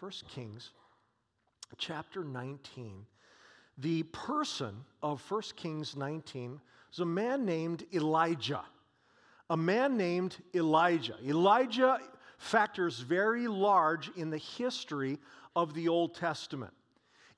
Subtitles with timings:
[0.00, 0.70] 1 Kings
[1.76, 3.04] chapter 19.
[3.76, 6.58] The person of 1 Kings 19
[6.90, 8.62] is a man named Elijah.
[9.50, 11.16] A man named Elijah.
[11.22, 11.98] Elijah
[12.38, 15.18] factors very large in the history
[15.54, 16.72] of the Old Testament.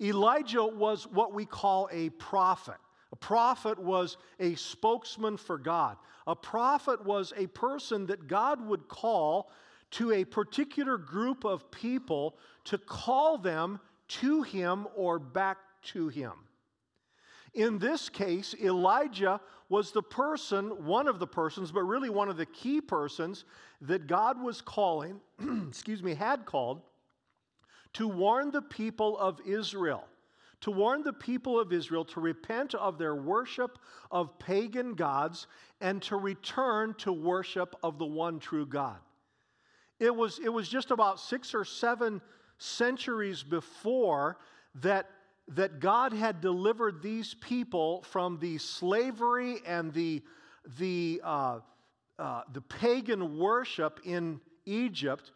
[0.01, 2.79] Elijah was what we call a prophet.
[3.11, 5.97] A prophet was a spokesman for God.
[6.29, 9.51] A prophet was a person that God would call
[9.93, 13.79] to a particular group of people to call them
[14.09, 16.33] to him or back to him.
[17.55, 22.37] In this case, Elijah was the person, one of the persons, but really one of
[22.37, 23.45] the key persons
[23.83, 25.21] that God was calling,
[25.69, 26.81] excuse me, had called
[27.95, 30.05] to warn the people of Israel,
[30.63, 33.79] to warn the people of Israel to repent of their worship
[34.11, 35.47] of pagan gods
[35.83, 38.99] and to return to worship of the one true God.
[40.03, 42.21] It was, it was just about six or seven
[42.59, 44.39] centuries before
[44.77, 45.09] that,
[45.49, 50.23] that God had delivered these people from the slavery and the,
[50.79, 51.61] the, uh,
[52.19, 55.33] uh, the pagan worship in Egypt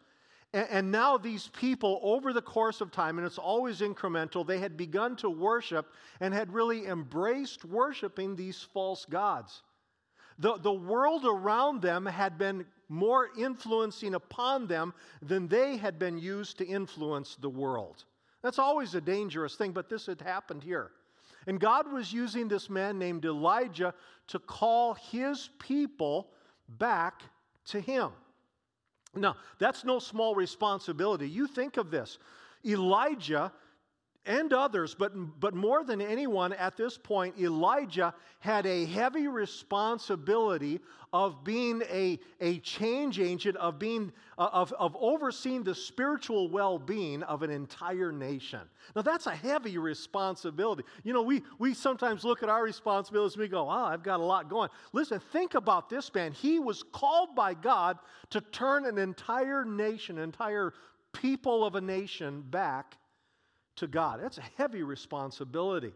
[0.53, 4.59] and, and now these people, over the course of time, and it's always incremental, they
[4.59, 9.61] had begun to worship and had really embraced worshiping these false gods.
[10.39, 16.17] The, the world around them had been more influencing upon them than they had been
[16.17, 18.05] used to influence the world.
[18.43, 20.91] That's always a dangerous thing, but this had happened here.
[21.47, 23.93] And God was using this man named Elijah
[24.27, 26.29] to call his people
[26.67, 27.21] back
[27.67, 28.11] to him.
[29.15, 31.27] Now, that's no small responsibility.
[31.27, 32.19] You think of this
[32.65, 33.51] Elijah
[34.27, 40.81] and others, but, but more than anyone at this point, Elijah had a heavy responsibility
[41.13, 46.77] of being a, a change agent, of, being, uh, of, of overseeing the spiritual well
[46.77, 48.59] being of an entire nation.
[48.95, 50.83] Now, that's a heavy responsibility.
[51.03, 54.19] You know, we, we sometimes look at our responsibilities and we go, oh, I've got
[54.19, 54.69] a lot going.
[54.91, 56.33] Listen, think about this man.
[56.33, 57.97] He was called by God
[58.31, 60.73] to turn an entire nation, entire
[61.13, 62.97] people of a nation back
[63.77, 64.21] to God.
[64.21, 65.93] That's a heavy responsibility.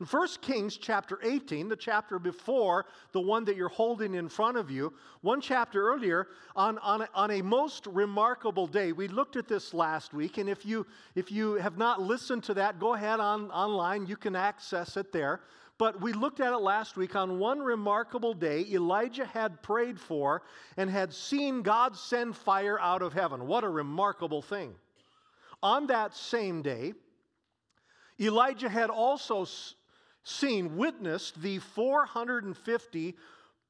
[0.00, 4.56] In 1 Kings chapter 18, the chapter before the one that you're holding in front
[4.56, 6.26] of you, one chapter earlier,
[6.56, 10.48] on, on, a, on a most remarkable day, we looked at this last week, and
[10.48, 10.84] if you,
[11.14, 15.12] if you have not listened to that, go ahead on, online, you can access it
[15.12, 15.40] there.
[15.78, 17.16] But we looked at it last week.
[17.16, 20.42] On one remarkable day, Elijah had prayed for
[20.76, 23.46] and had seen God send fire out of heaven.
[23.46, 24.74] What a remarkable thing.
[25.64, 26.92] On that same day,
[28.20, 29.46] Elijah had also
[30.22, 33.16] seen, witnessed the 450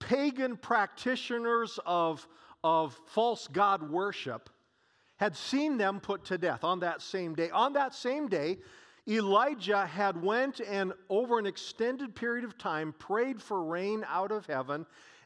[0.00, 2.26] pagan practitioners of,
[2.64, 4.50] of false god worship,
[5.18, 7.50] had seen them put to death on that same day.
[7.50, 8.58] On that same day,
[9.06, 14.46] Elijah had went and over an extended period of time prayed for rain out of
[14.46, 14.84] heaven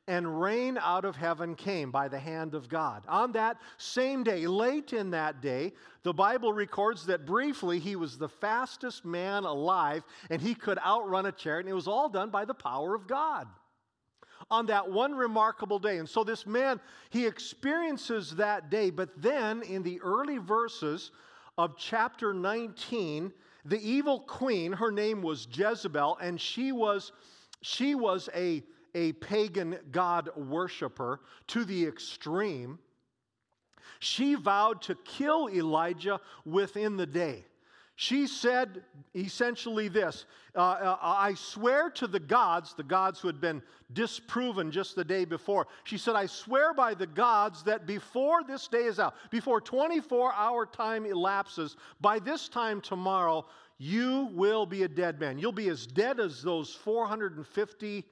[0.09, 3.05] and rain out of heaven came by the hand of God.
[3.07, 8.17] On that same day, late in that day, the Bible records that briefly he was
[8.17, 12.31] the fastest man alive and he could outrun a chariot, and it was all done
[12.31, 13.47] by the power of God.
[14.51, 15.99] On that one remarkable day.
[15.99, 16.81] And so this man,
[17.11, 21.11] he experiences that day, but then in the early verses
[21.59, 23.31] of chapter 19,
[23.67, 27.13] the evil queen, her name was Jezebel, and she was,
[27.61, 28.63] she was a
[28.95, 32.79] a pagan god worshiper to the extreme,
[34.01, 37.45] she vowed to kill Elijah within the day.
[37.97, 38.85] She said
[39.17, 43.61] essentially this uh, uh, I swear to the gods, the gods who had been
[43.93, 45.67] disproven just the day before.
[45.85, 50.33] She said, I swear by the gods that before this day is out, before 24
[50.33, 53.47] hour time elapses, by this time tomorrow,
[53.79, 55.39] you will be a dead man.
[55.39, 58.05] You'll be as dead as those 450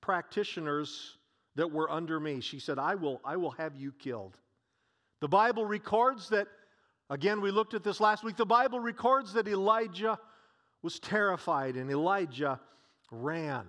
[0.00, 1.16] practitioners
[1.56, 2.40] that were under me.
[2.40, 4.36] She said, I will, I will have you killed.
[5.20, 6.46] The Bible records that,
[7.10, 8.36] again, we looked at this last week.
[8.36, 10.18] The Bible records that Elijah
[10.82, 12.60] was terrified and Elijah
[13.10, 13.66] ran.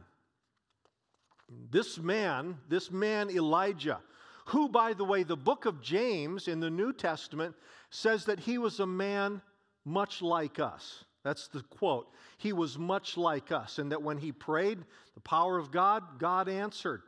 [1.72, 4.00] This man, this man Elijah,
[4.46, 7.56] who, by the way, the book of James in the New Testament
[7.90, 9.42] says that he was a man
[9.86, 11.04] much like us.
[11.24, 12.08] That's the quote.
[12.38, 14.80] He was much like us, and that when he prayed,
[15.16, 17.02] the power of God, God answered.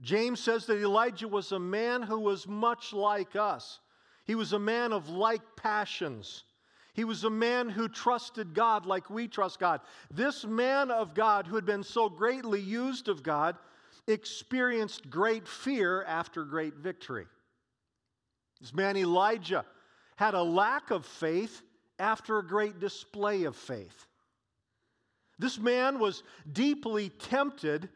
[0.00, 3.80] James says that Elijah was a man who was much like us.
[4.24, 6.44] He was a man of like passions.
[6.92, 9.80] He was a man who trusted God like we trust God.
[10.10, 13.56] This man of God, who had been so greatly used of God,
[14.06, 17.26] experienced great fear after great victory.
[18.60, 19.64] This man Elijah
[20.16, 21.62] had a lack of faith
[21.98, 24.06] after a great display of faith.
[25.38, 26.22] This man was
[26.52, 27.88] deeply tempted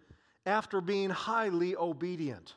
[0.47, 2.55] after being highly obedient.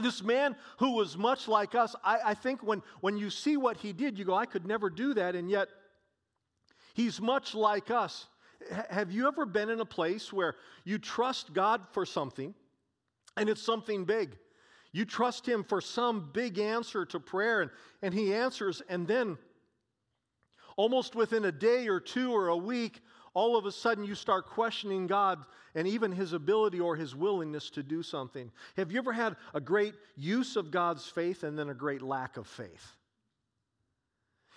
[0.00, 3.76] This man who was much like us, I, I, think when, when you see what
[3.76, 5.68] he did, you go, I could never do that, and yet
[6.94, 8.26] he's much like us.
[8.70, 12.54] H- have you ever been in a place where you trust God for something,
[13.36, 14.38] and it's something big?
[14.92, 17.70] You trust him for some big answer to prayer, and,
[18.00, 19.36] and he answers, and then
[20.76, 23.00] almost within a day or two or a week,
[23.34, 27.70] all of a sudden you start questioning God and even his ability or his willingness
[27.70, 28.50] to do something.
[28.76, 32.36] Have you ever had a great use of God's faith and then a great lack
[32.36, 32.96] of faith?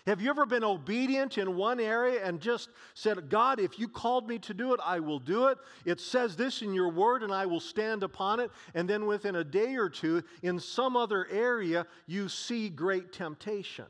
[0.06, 4.27] Have you ever been obedient in one area and just said, God, if you called
[4.27, 5.57] me to do it, I will do it?
[5.83, 8.51] It says this in your word and I will stand upon it.
[8.75, 13.85] And then within a day or two, in some other area, you see great temptation.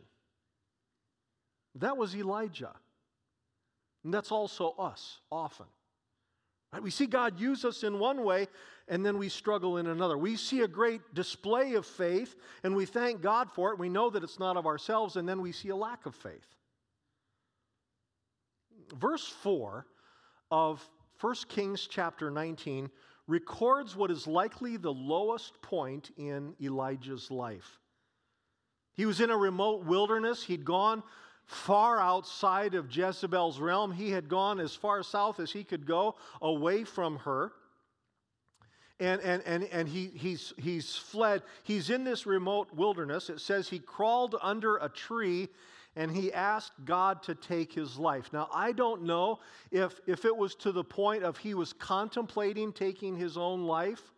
[1.75, 2.73] That was Elijah.
[4.03, 5.65] And that's also us often.
[6.71, 6.81] Right?
[6.81, 8.47] We see God use us in one way,
[8.87, 10.17] and then we struggle in another.
[10.17, 13.79] We see a great display of faith, and we thank God for it.
[13.79, 16.45] We know that it's not of ourselves, and then we see a lack of faith.
[18.93, 19.85] Verse 4
[20.51, 20.87] of
[21.19, 22.89] 1 Kings chapter 19
[23.27, 27.79] records what is likely the lowest point in Elijah's life.
[28.93, 30.43] He was in a remote wilderness.
[30.43, 31.03] He'd gone
[31.45, 33.91] far outside of Jezebel's realm.
[33.91, 37.51] He had gone as far south as he could go away from her.
[38.99, 41.43] And, and, and, and he, he's, he's fled.
[41.63, 43.29] He's in this remote wilderness.
[43.29, 45.49] It says he crawled under a tree
[45.97, 48.31] and he asked God to take his life.
[48.33, 49.39] Now, I don't know
[49.71, 54.11] if, if it was to the point of he was contemplating taking his own life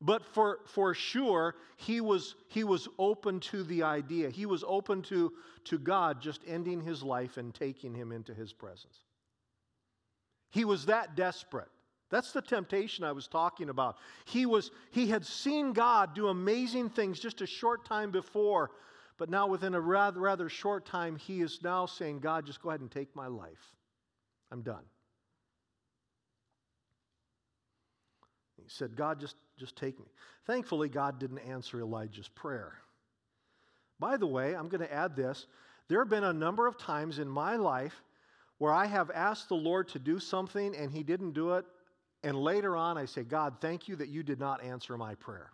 [0.00, 4.30] but for, for sure, he was, he was open to the idea.
[4.30, 5.32] He was open to,
[5.64, 8.96] to God just ending his life and taking him into his presence.
[10.50, 11.68] He was that desperate.
[12.10, 13.96] That's the temptation I was talking about.
[14.24, 18.70] He, was, he had seen God do amazing things just a short time before,
[19.16, 22.70] but now within a rather, rather short time, he is now saying, God, just go
[22.70, 23.76] ahead and take my life.
[24.50, 24.82] I'm done.
[28.56, 30.06] He said, God, just just take me.
[30.46, 32.72] Thankfully, God didn't answer Elijah's prayer.
[34.00, 35.46] By the way, I'm going to add this.
[35.88, 38.02] There have been a number of times in my life
[38.58, 41.64] where I have asked the Lord to do something and He didn't do it.
[42.22, 45.50] And later on, I say, God, thank you that you did not answer my prayer.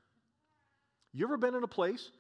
[1.13, 2.11] You ever been in a place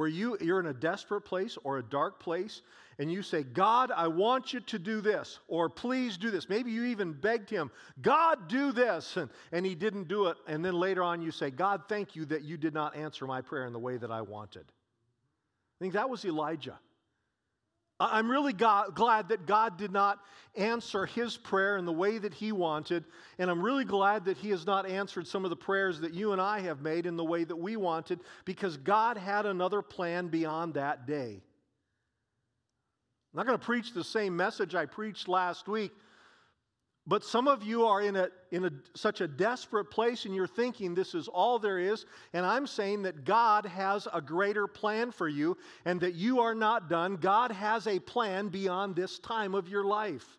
[0.00, 2.62] where you, you're in a desperate place or a dark place
[2.98, 6.48] and you say, God, I want you to do this, or please do this.
[6.48, 7.70] Maybe you even begged him,
[8.00, 10.38] God, do this, and, and he didn't do it.
[10.46, 13.42] And then later on you say, God, thank you that you did not answer my
[13.42, 14.62] prayer in the way that I wanted.
[14.62, 16.78] I think that was Elijah.
[18.00, 20.20] I'm really God, glad that God did not
[20.56, 23.04] answer his prayer in the way that he wanted.
[23.38, 26.32] And I'm really glad that he has not answered some of the prayers that you
[26.32, 30.28] and I have made in the way that we wanted because God had another plan
[30.28, 31.42] beyond that day.
[33.32, 35.92] I'm not going to preach the same message I preached last week,
[37.06, 40.46] but some of you are in, a, in a, such a desperate place and you're
[40.46, 42.04] thinking this is all there is.
[42.34, 46.54] And I'm saying that God has a greater plan for you and that you are
[46.54, 47.16] not done.
[47.16, 50.38] God has a plan beyond this time of your life.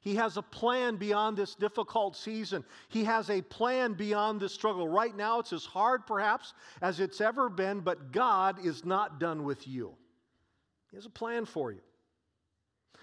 [0.00, 2.64] He has a plan beyond this difficult season.
[2.88, 4.88] He has a plan beyond this struggle.
[4.88, 9.44] Right now, it's as hard perhaps as it's ever been, but God is not done
[9.44, 9.94] with you.
[10.90, 11.80] He has a plan for you.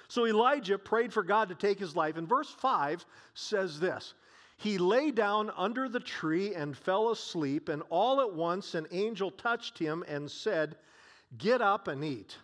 [0.09, 2.17] So Elijah prayed for God to take his life.
[2.17, 4.15] And verse 5 says this
[4.57, 9.31] He lay down under the tree and fell asleep, and all at once an angel
[9.31, 10.75] touched him and said,
[11.37, 12.35] Get up and eat.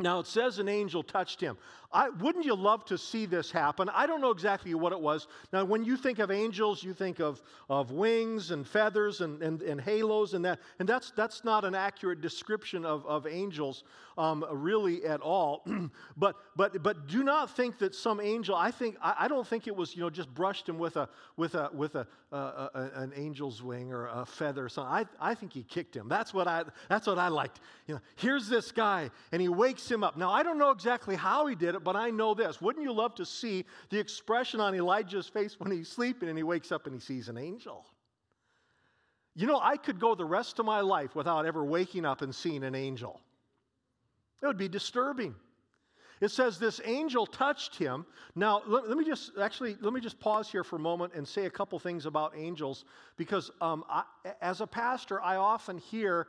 [0.00, 1.56] Now it says an angel touched him.
[1.92, 3.88] I, wouldn't you love to see this happen?
[3.88, 5.26] I don't know exactly what it was.
[5.52, 9.60] Now, when you think of angels, you think of, of wings and feathers and, and,
[9.62, 10.60] and halos and that.
[10.78, 13.82] And that's, that's not an accurate description of, of angels
[14.16, 15.64] um, really at all.
[16.16, 19.66] but, but, but do not think that some angel, I, think, I, I, don't think
[19.66, 23.12] it was, you know, just brushed him with, a, with, a, with a, a, an
[23.14, 24.92] angel's wing or a feather or something.
[24.92, 26.08] I, I think he kicked him.
[26.08, 27.60] That's what I, that's what I liked.
[27.86, 30.16] You know, here's this guy, and he wakes him up.
[30.16, 32.60] Now, I don't know exactly how he did it it, but I know this.
[32.60, 36.44] Wouldn't you love to see the expression on Elijah's face when he's sleeping and he
[36.44, 37.84] wakes up and he sees an angel?
[39.34, 42.34] You know, I could go the rest of my life without ever waking up and
[42.34, 43.20] seeing an angel.
[44.42, 45.34] It would be disturbing.
[46.20, 48.04] It says this angel touched him.
[48.34, 51.26] Now, let, let, me just actually let me just pause here for a moment and
[51.26, 52.84] say a couple things about angels
[53.16, 54.04] because um, I,
[54.42, 56.26] as a pastor, I often hear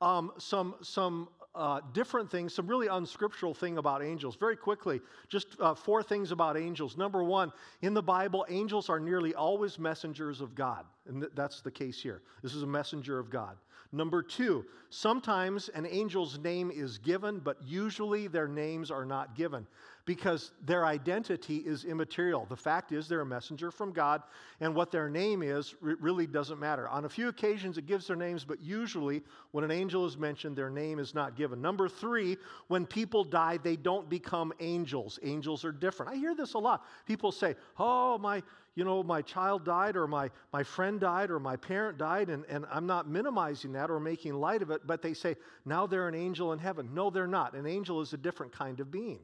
[0.00, 4.36] um, some some uh, different things, some really unscriptural thing about angels.
[4.36, 6.96] Very quickly, just uh, four things about angels.
[6.96, 11.60] Number one, in the Bible, angels are nearly always messengers of God, and th- that's
[11.60, 12.22] the case here.
[12.42, 13.56] This is a messenger of God.
[13.92, 19.66] Number two, sometimes an angel's name is given, but usually their names are not given
[20.06, 22.46] because their identity is immaterial.
[22.48, 24.22] The fact is, they're a messenger from God,
[24.60, 26.88] and what their name is really doesn't matter.
[26.88, 30.56] On a few occasions, it gives their names, but usually, when an angel is mentioned,
[30.56, 31.62] their name is not given.
[31.62, 32.36] Number three,
[32.68, 35.18] when people die, they don't become angels.
[35.22, 36.12] Angels are different.
[36.12, 36.84] I hear this a lot.
[37.06, 38.42] People say, Oh, my
[38.74, 42.44] you know, my child died or my, my friend died or my parent died, and,
[42.48, 46.08] and I'm not minimizing that or making light of it, but they say, now they're
[46.08, 46.90] an angel in heaven.
[46.92, 47.54] No, they're not.
[47.54, 49.20] An angel is a different kind of being.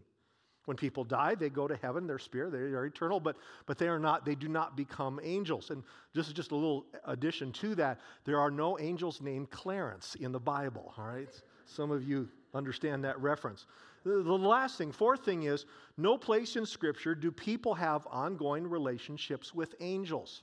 [0.67, 3.37] When people die, they go to heaven, their spirit, they are eternal, but,
[3.67, 5.71] but they are not, they do not become angels.
[5.71, 5.83] And
[6.14, 8.00] this is just a little addition to that.
[8.25, 11.29] There are no angels named Clarence in the Bible, all right?
[11.64, 13.67] Some of you understand that reference.
[14.05, 19.55] The last thing, fourth thing is no place in Scripture do people have ongoing relationships
[19.55, 20.43] with angels.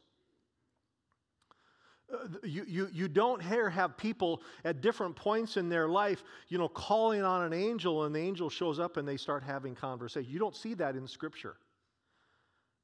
[2.43, 6.69] You, you, you don't here have people at different points in their life, you know,
[6.69, 10.31] calling on an angel and the angel shows up and they start having conversation.
[10.31, 11.57] You don't see that in Scripture.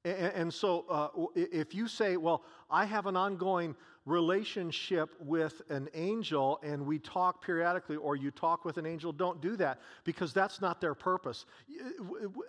[0.04, 3.76] And, and so uh, if you say, well, I have an ongoing
[4.06, 9.42] relationship with an angel and we talk periodically, or you talk with an angel, don't
[9.42, 11.46] do that because that's not their purpose.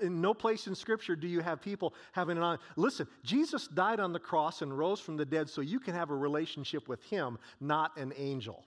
[0.00, 2.58] In no place in Scripture do you have people having an.
[2.76, 6.10] Listen, Jesus died on the cross and rose from the dead so you can have
[6.10, 8.64] a relationship with him, not an angel.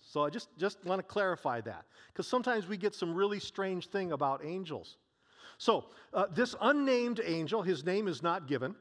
[0.00, 3.88] So I just, just want to clarify that because sometimes we get some really strange
[3.88, 4.96] thing about angels.
[5.58, 8.76] So, uh, this unnamed angel, his name is not given,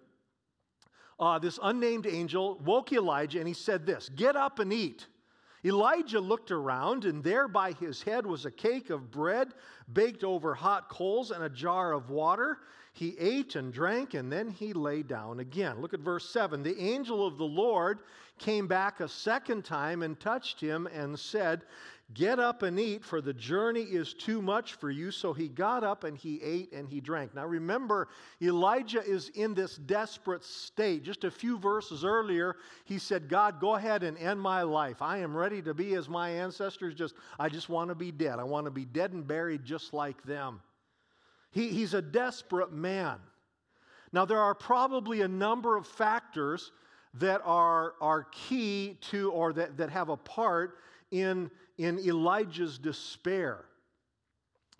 [1.19, 5.07] uh, this unnamed angel woke Elijah and he said this Get up and eat.
[5.65, 9.53] Elijah looked around, and there by his head was a cake of bread
[9.91, 12.59] baked over hot coals and a jar of water.
[12.93, 15.81] He ate and drank, and then he lay down again.
[15.81, 16.63] Look at verse 7.
[16.63, 17.99] The angel of the Lord
[18.39, 21.63] came back a second time and touched him and said,
[22.13, 25.11] Get up and eat, for the journey is too much for you.
[25.11, 27.35] So he got up and he ate and he drank.
[27.35, 28.07] Now remember,
[28.41, 31.03] Elijah is in this desperate state.
[31.03, 35.01] Just a few verses earlier, he said, God, go ahead and end my life.
[35.01, 36.95] I am ready to be as my ancestors.
[36.95, 38.39] Just I just want to be dead.
[38.39, 40.61] I want to be dead and buried just like them.
[41.51, 43.17] He, he's a desperate man.
[44.13, 46.71] Now, there are probably a number of factors
[47.15, 50.77] that are, are key to or that, that have a part
[51.11, 53.65] in in Elijah's despair.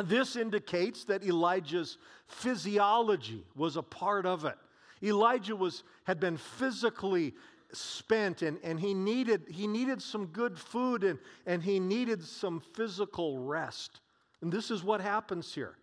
[0.04, 4.58] This indicates that Elijah's physiology was a part of it.
[5.02, 7.34] Elijah was, had been physically
[7.72, 12.62] spent and, and he, needed, he needed some good food and, and he needed some
[12.74, 14.02] physical rest.
[14.42, 15.76] And this is what happens here.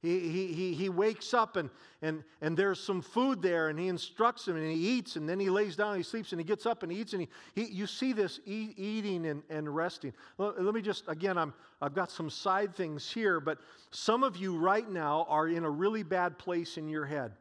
[0.00, 1.70] He, he, he wakes up and,
[2.02, 5.40] and, and there's some food there and he instructs him and he eats and then
[5.40, 7.28] he lays down and he sleeps and he gets up and he eats and he,
[7.56, 10.12] he you see this eat, eating and, and resting.
[10.38, 11.52] Let, let me just, again, I'm,
[11.82, 13.58] I've got some side things here, but
[13.90, 17.32] some of you right now are in a really bad place in your head.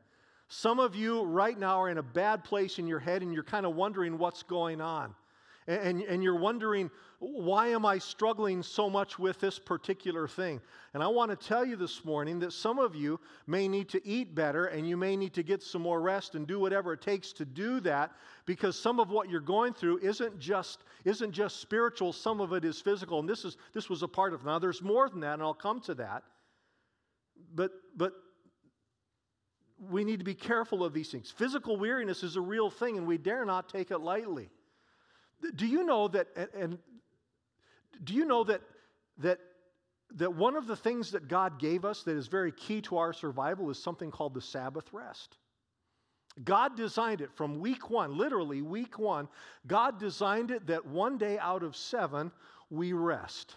[0.48, 3.44] Some of you right now are in a bad place in your head and you're
[3.44, 5.14] kind of wondering what's going on.
[5.68, 10.62] And, and, you're wondering, why am I struggling so much with this particular thing?
[10.94, 14.08] And I want to tell you this morning that some of you may need to
[14.08, 17.02] eat better and you may need to get some more rest and do whatever it
[17.02, 18.14] takes to do that
[18.46, 22.64] because some of what you're going through isn't just isn't just spiritual, some of it
[22.64, 23.20] is physical.
[23.20, 24.46] And this is this was a part of.
[24.46, 26.24] Now there's more than that and I'll come to that.
[27.54, 28.14] But but
[29.90, 31.30] we need to be careful of these things.
[31.30, 34.50] Physical weariness is a real thing and we dare not take it lightly.
[35.56, 36.78] Do you know that and
[38.04, 38.62] do you know that,
[39.20, 39.40] that,
[40.16, 43.14] that one of the things that God gave us that is very key to our
[43.14, 45.38] survival is something called the Sabbath rest?
[46.44, 49.28] God designed it from week one, literally week one.
[49.66, 52.32] God designed it that one day out of seven
[52.70, 53.56] we rest.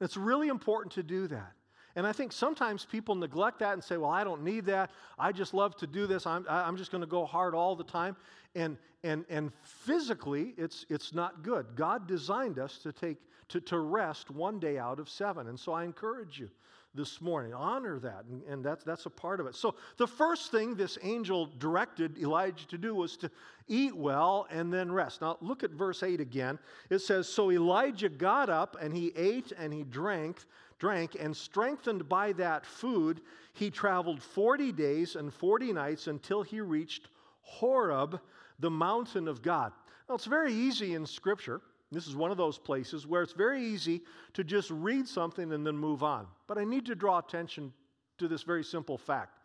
[0.00, 1.52] It's really important to do that.
[1.96, 4.90] And I think sometimes people neglect that and say, well, I don't need that.
[5.18, 6.26] I just love to do this.
[6.26, 8.16] I'm, I'm just going to go hard all the time.
[8.54, 11.66] And, and, and physically, it's, it's not good.
[11.74, 13.18] God designed us to take
[13.48, 15.48] to, to rest one day out of seven.
[15.48, 16.50] And so I encourage you
[16.94, 17.54] this morning.
[17.54, 19.54] Honor that, and, and, that's, that's a part of it.
[19.54, 23.30] So, the first thing this angel directed Elijah to do was to
[23.68, 25.20] eat well and then rest.
[25.20, 26.58] Now, look at verse 8 again.
[26.90, 30.44] It says, So Elijah got up and he ate and he drank,
[30.78, 33.20] drank, and strengthened by that food,
[33.52, 37.08] he traveled 40 days and 40 nights until he reached
[37.42, 38.20] Horeb,
[38.58, 39.72] the mountain of God.
[40.08, 43.64] Now, it's very easy in Scripture This is one of those places where it's very
[43.64, 44.02] easy
[44.34, 46.26] to just read something and then move on.
[46.46, 47.72] But I need to draw attention
[48.18, 49.38] to this very simple fact.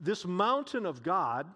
[0.00, 1.46] This mountain of God,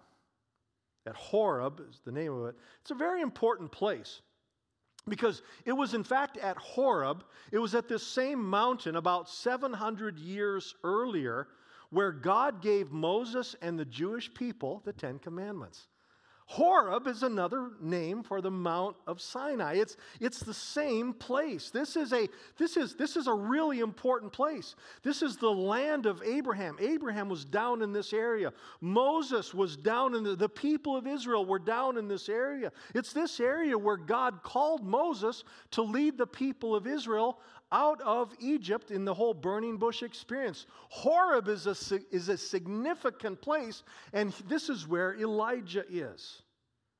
[1.07, 4.21] at Horeb is the name of it, it's a very important place.
[5.07, 10.17] Because it was, in fact, at Horeb, it was at this same mountain about 700
[10.17, 11.47] years earlier
[11.91, 15.87] where God gave Moses and the Jewish people the Ten Commandments.
[16.47, 19.75] Horeb is another name for the Mount of Sinai.
[19.75, 21.71] It's, it's the same place.
[21.71, 24.75] This is, a, this, is, this is a really important place.
[25.01, 26.77] This is the land of Abraham.
[26.79, 28.53] Abraham was down in this area.
[28.79, 32.71] Moses was down in the, the people of Israel were down in this area.
[32.93, 37.39] It's this area where God called Moses to lead the people of Israel
[37.75, 40.65] out of Egypt in the whole burning bush experience.
[40.87, 46.41] Horeb is a, is a significant place, and this is where Elijah is.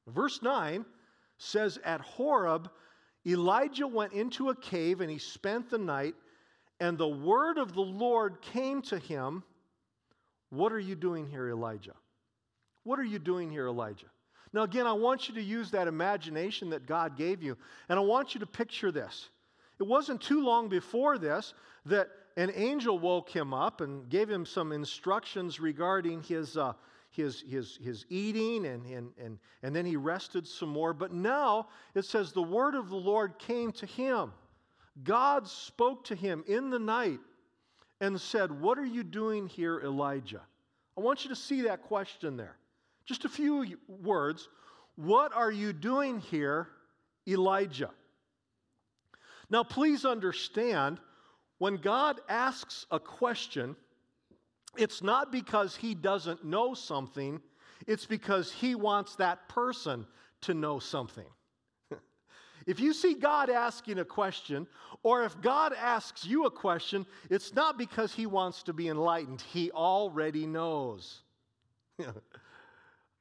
[0.08, 0.84] Verse 9
[1.38, 2.70] says, At Horeb,
[3.26, 6.16] Elijah went into a cave and he spent the night,
[6.82, 9.44] and the word of the Lord came to him.
[10.50, 11.96] What are you doing here, Elijah?
[12.84, 14.08] What are you doing here, Elijah?
[14.52, 18.02] Now, again, I want you to use that imagination that God gave you, and I
[18.02, 19.30] want you to picture this.
[19.80, 21.54] It wasn't too long before this
[21.86, 26.74] that an angel woke him up and gave him some instructions regarding his, uh,
[27.12, 30.94] his, his, his eating, and, and, and, and then he rested some more.
[30.94, 34.32] But now it says, The word of the Lord came to him.
[35.04, 37.20] God spoke to him in the night
[38.02, 40.42] and said, What are you doing here, Elijah?
[40.98, 42.58] I want you to see that question there.
[43.06, 44.50] Just a few words.
[44.96, 46.70] What are you doing here,
[47.28, 47.92] Elijah?
[49.50, 51.00] Now, please understand
[51.58, 53.76] when God asks a question,
[54.78, 57.42] it's not because he doesn't know something,
[57.88, 60.06] it's because he wants that person
[60.42, 61.26] to know something.
[62.68, 64.68] if you see God asking a question,
[65.04, 69.42] or if God asks you a question, it's not because he wants to be enlightened,
[69.42, 71.22] he already knows.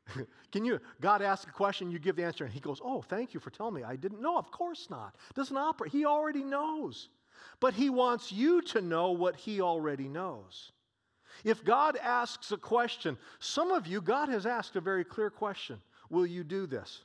[0.53, 3.35] Can you, God asks a question, you give the answer, and he goes, Oh, thank
[3.35, 3.83] you for telling me.
[3.83, 4.37] I didn't know.
[4.37, 5.17] Of course not.
[5.35, 5.93] Doesn't operate.
[5.93, 7.09] He already knows.
[7.61, 10.73] But he wants you to know what he already knows.
[11.43, 15.81] If God asks a question, some of you, God has asked a very clear question
[16.11, 17.03] Will you do this?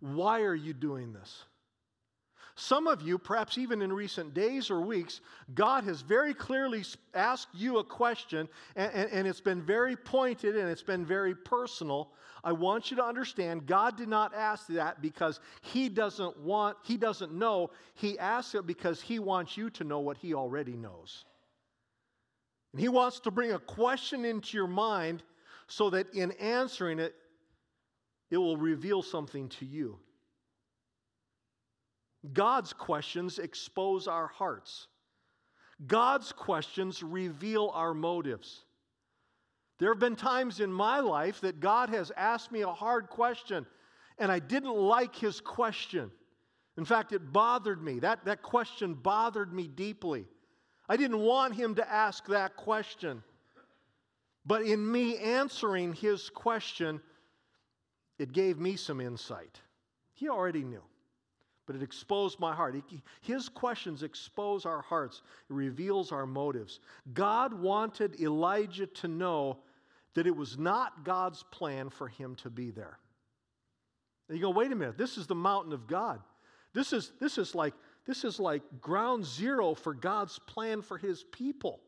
[0.00, 1.44] Why are you doing this?
[2.54, 5.20] Some of you, perhaps even in recent days or weeks,
[5.54, 6.84] God has very clearly
[7.14, 11.34] asked you a question, and, and, and, it's been very pointed and it's been very
[11.34, 12.12] personal.
[12.44, 16.98] I want you to understand God did not ask that because He doesn't want, He
[16.98, 17.70] doesn't know.
[17.94, 21.24] He asked it because He wants you to know what He already knows.
[22.72, 25.22] And He wants to bring a question into your mind
[25.68, 27.14] so that in answering it,
[28.30, 29.98] it will reveal something to you.
[32.32, 34.86] God's questions expose our hearts.
[35.86, 38.64] God's questions reveal our motives.
[39.78, 43.66] There have been times in my life that God has asked me a hard question,
[44.18, 46.12] and I didn't like his question.
[46.78, 47.98] In fact, it bothered me.
[47.98, 50.26] That, that question bothered me deeply.
[50.88, 53.24] I didn't want him to ask that question.
[54.46, 57.00] But in me answering his question,
[58.18, 59.60] it gave me some insight.
[60.14, 60.82] He already knew
[61.72, 62.76] but it exposed my heart.
[63.22, 66.80] His questions expose our hearts, it reveals our motives.
[67.14, 69.58] God wanted Elijah to know
[70.14, 72.98] that it was not God's plan for him to be there.
[74.28, 76.20] And you go, wait a minute, this is the mountain of God.
[76.74, 77.72] This is, this is like
[78.06, 81.80] this is like ground zero for God's plan for his people.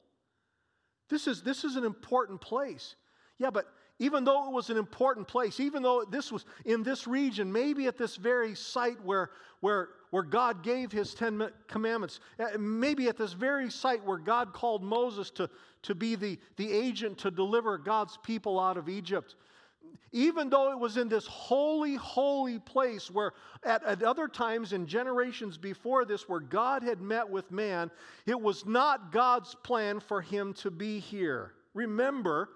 [1.10, 2.94] This is, this is an important place.
[3.38, 3.66] Yeah, but
[3.98, 7.86] even though it was an important place, even though this was in this region, maybe
[7.86, 9.30] at this very site where,
[9.60, 14.52] where, where God gave his Ten Commandments, uh, maybe at this very site where God
[14.52, 15.48] called Moses to,
[15.82, 19.36] to be the, the agent to deliver God's people out of Egypt,
[20.10, 23.32] even though it was in this holy, holy place where
[23.64, 27.92] at, at other times in generations before this, where God had met with man,
[28.26, 31.52] it was not God's plan for him to be here.
[31.74, 32.48] Remember,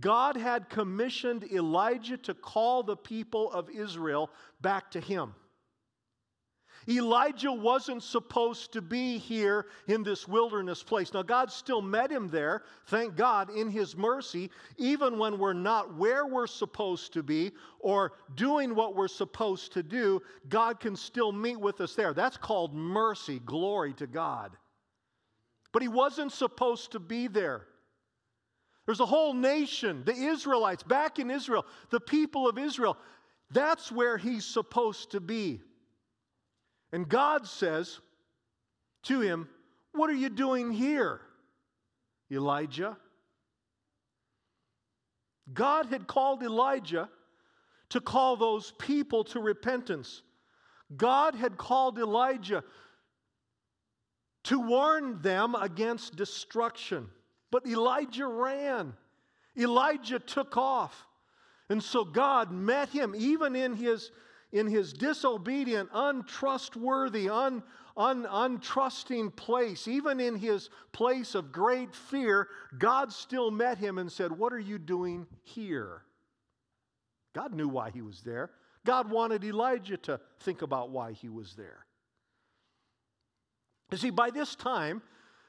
[0.00, 5.34] God had commissioned Elijah to call the people of Israel back to him.
[6.88, 11.12] Elijah wasn't supposed to be here in this wilderness place.
[11.12, 15.94] Now, God still met him there, thank God, in his mercy, even when we're not
[15.96, 21.30] where we're supposed to be or doing what we're supposed to do, God can still
[21.32, 22.14] meet with us there.
[22.14, 23.40] That's called mercy.
[23.44, 24.52] Glory to God.
[25.72, 27.67] But he wasn't supposed to be there.
[28.88, 32.96] There's a whole nation, the Israelites, back in Israel, the people of Israel.
[33.50, 35.60] That's where he's supposed to be.
[36.90, 38.00] And God says
[39.02, 39.46] to him,
[39.92, 41.20] What are you doing here,
[42.32, 42.96] Elijah?
[45.52, 47.10] God had called Elijah
[47.90, 50.22] to call those people to repentance.
[50.96, 52.64] God had called Elijah
[54.44, 57.10] to warn them against destruction.
[57.50, 58.94] But Elijah ran.
[59.56, 61.06] Elijah took off.
[61.70, 64.10] And so God met him even in his,
[64.52, 67.62] in his disobedient, untrustworthy, un,
[67.96, 74.10] un, untrusting place, even in his place of great fear, God still met him and
[74.10, 76.02] said, What are you doing here?
[77.34, 78.50] God knew why he was there.
[78.86, 81.84] God wanted Elijah to think about why he was there.
[83.90, 85.02] You see, by this time,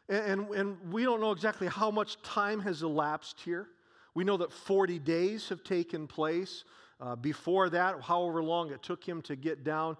[0.09, 3.67] and, and we don't know exactly how much time has elapsed here.
[4.15, 6.63] We know that 40 days have taken place.
[6.99, 9.95] Uh, before that, however long it took him to get down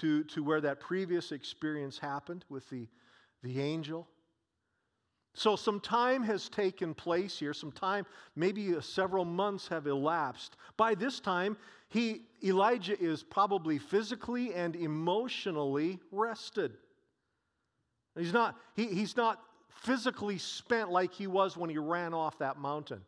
[0.00, 2.86] to, to where that previous experience happened with the,
[3.42, 4.06] the angel.
[5.36, 7.52] So, some time has taken place here.
[7.52, 10.56] Some time, maybe several months have elapsed.
[10.76, 11.56] By this time,
[11.88, 16.76] he, Elijah is probably physically and emotionally rested.
[18.16, 19.40] He's not, he, he's not
[19.84, 23.02] physically spent like he was when he ran off that mountain.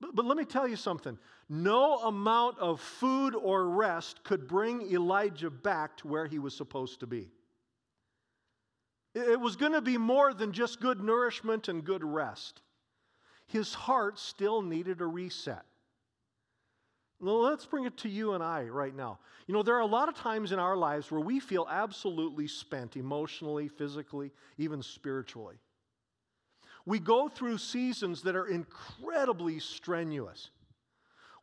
[0.00, 1.18] But, but let me tell you something
[1.48, 7.00] no amount of food or rest could bring Elijah back to where he was supposed
[7.00, 7.30] to be.
[9.14, 12.62] It was going to be more than just good nourishment and good rest.
[13.46, 15.64] His heart still needed a reset.
[17.24, 19.20] Let's bring it to you and I right now.
[19.46, 22.48] You know, there are a lot of times in our lives where we feel absolutely
[22.48, 25.54] spent emotionally, physically, even spiritually.
[26.84, 30.50] We go through seasons that are incredibly strenuous.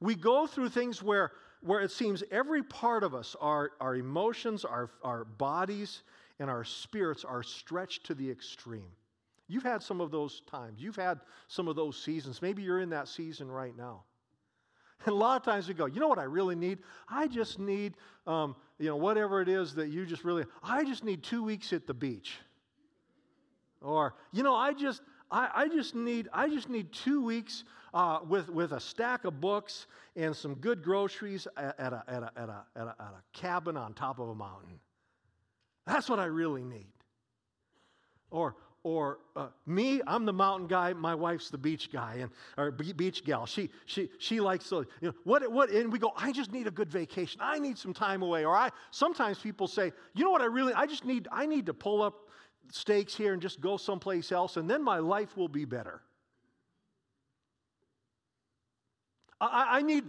[0.01, 4.65] We go through things where, where it seems every part of us, our, our emotions,
[4.65, 6.03] our, our bodies,
[6.39, 8.91] and our spirits are stretched to the extreme.
[9.47, 10.81] You've had some of those times.
[10.81, 12.41] You've had some of those seasons.
[12.41, 14.03] Maybe you're in that season right now.
[15.05, 16.79] And a lot of times we go, you know what I really need?
[17.07, 17.95] I just need,
[18.27, 21.73] um, you know, whatever it is that you just really, I just need two weeks
[21.73, 22.37] at the beach.
[23.81, 28.19] Or, you know, I just, I, I just need, I just need two weeks uh,
[28.27, 32.31] with, with a stack of books and some good groceries at, at, a, at, a,
[32.35, 34.79] at, a, at, a, at a cabin on top of a mountain.
[35.85, 36.91] That's what I really need.
[38.31, 42.71] Or, or uh, me, I'm the mountain guy, my wife's the beach guy, and or
[42.71, 43.45] beach gal.
[43.45, 46.67] She she she likes so you know what what and we go, I just need
[46.67, 47.41] a good vacation.
[47.43, 48.45] I need some time away.
[48.45, 51.65] Or I sometimes people say, you know what I really I just need I need
[51.65, 52.29] to pull up
[52.71, 56.01] stakes here and just go someplace else, and then my life will be better.
[59.41, 60.03] I, I need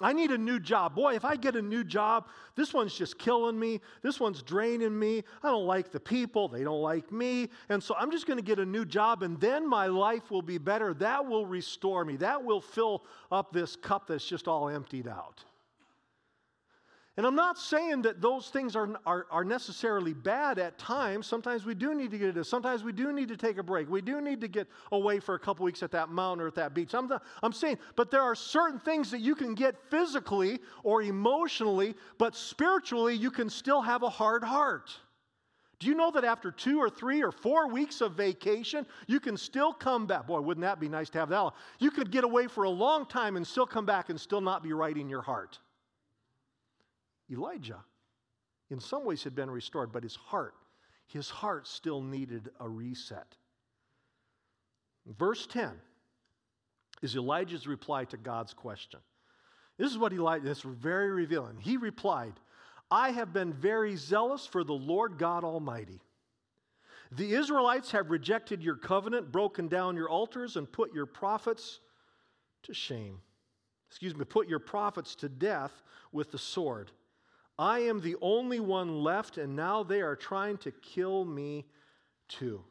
[0.00, 0.94] I need a new job.
[0.94, 3.80] Boy, if I get a new job, this one's just killing me.
[4.02, 5.24] This one's draining me.
[5.42, 6.46] I don't like the people.
[6.46, 7.48] They don't like me.
[7.68, 10.42] And so I'm just going to get a new job, and then my life will
[10.42, 10.94] be better.
[10.94, 12.16] That will restore me.
[12.16, 15.42] That will fill up this cup that's just all emptied out.
[17.18, 21.26] And I'm not saying that those things are, are, are, necessarily bad at times.
[21.26, 22.44] Sometimes we do need to get it.
[22.44, 23.90] Sometimes we do need to take a break.
[23.90, 26.54] We do need to get away for a couple weeks at that mountain or at
[26.54, 26.94] that beach.
[26.94, 31.96] I'm, I'm saying, but there are certain things that you can get physically or emotionally,
[32.18, 34.88] but spiritually, you can still have a hard heart.
[35.80, 39.36] Do you know that after two or three or four weeks of vacation, you can
[39.36, 40.28] still come back?
[40.28, 41.50] Boy, wouldn't that be nice to have that?
[41.80, 44.62] You could get away for a long time and still come back and still not
[44.62, 45.58] be right in your heart.
[47.30, 47.84] Elijah,
[48.70, 50.54] in some ways, had been restored, but his heart,
[51.06, 53.36] his heart still needed a reset.
[55.06, 55.72] Verse 10
[57.02, 59.00] is Elijah's reply to God's question.
[59.78, 61.56] This is what Elijah, this is very revealing.
[61.58, 62.34] He replied,
[62.90, 66.00] I have been very zealous for the Lord God Almighty.
[67.12, 71.80] The Israelites have rejected your covenant, broken down your altars, and put your prophets
[72.64, 73.20] to shame.
[73.88, 76.90] Excuse me, put your prophets to death with the sword.
[77.58, 81.66] I am the only one left, and now they are trying to kill me
[82.28, 82.62] too.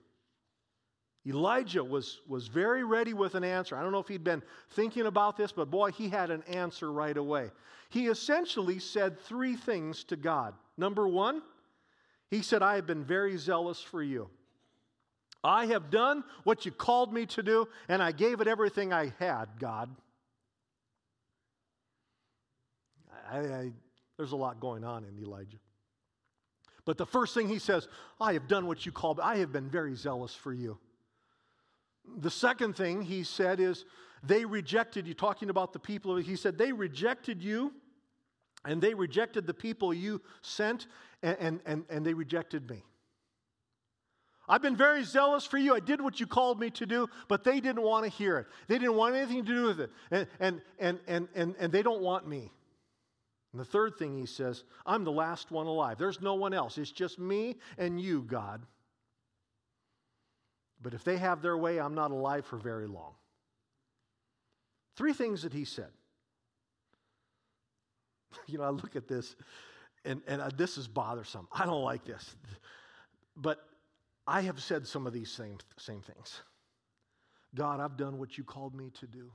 [1.28, 3.76] Elijah was, was very ready with an answer.
[3.76, 6.90] I don't know if he'd been thinking about this, but boy, he had an answer
[6.90, 7.52] right away.
[7.90, 10.54] He essentially said three things to God.
[10.78, 11.42] Number one,
[12.30, 14.30] he said, I have been very zealous for you.
[15.44, 19.12] I have done what you called me to do, and I gave it everything I
[19.20, 19.90] had, God.
[23.30, 23.72] I, I,
[24.18, 25.58] there's a lot going on in Elijah.
[26.86, 27.88] But the first thing he says,
[28.20, 30.78] I have done what you called, I have been very zealous for you.
[32.20, 33.86] The second thing he said is,
[34.24, 36.16] they rejected you, talking about the people.
[36.16, 37.74] He said, they rejected you
[38.66, 40.88] And they rejected the people you sent,
[41.24, 42.84] and, and, and, they rejected me.
[44.50, 45.76] I've been very zealous for you.
[45.76, 48.48] I did what you called me to do, but they didn't want to hear it.
[48.68, 49.92] They didn't want anything to do with it.
[50.12, 52.52] And, and, and, and, and, and they don't want me.
[53.52, 55.98] And the third thing he says, I'm the last one alive.
[55.98, 56.78] There's no one else.
[56.78, 58.62] It's just me and you, God.
[60.82, 63.14] But if they have their way, I'm not alive for very long.
[64.96, 65.90] Three things that he said.
[68.46, 69.36] You know, I look at this,
[70.06, 71.48] and, and uh, this is bothersome.
[71.52, 72.36] I don't like this.
[73.36, 73.60] But
[74.28, 76.42] I have said some of these same, same things.
[77.56, 79.32] God, I've done what you called me to do.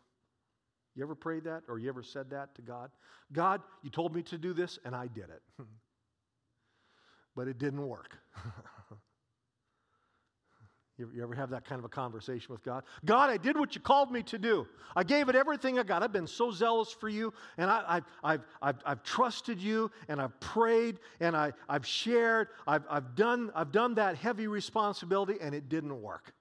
[0.95, 2.91] You ever prayed that or you ever said that to God?
[3.33, 5.43] God, you told me to do this and I did it.
[7.37, 8.19] but it didn't work.
[10.99, 12.85] You ever, have that kind of a conversation with God?
[13.05, 14.67] God, I did what you called me to do.
[14.95, 16.03] I gave it everything I got.
[16.03, 20.21] I've been so zealous for you, and I, have I've, I've, I've trusted you, and
[20.21, 22.49] I've prayed, and I, I've shared.
[22.67, 26.35] I've, I've, done, I've done that heavy responsibility, and it didn't work.